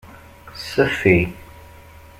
Seffi. 0.69 1.17